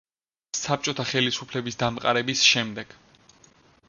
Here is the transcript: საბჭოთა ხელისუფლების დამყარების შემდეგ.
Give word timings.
საბჭოთა 0.59 1.03
ხელისუფლების 1.09 1.77
დამყარების 1.83 2.41
შემდეგ. 2.55 2.97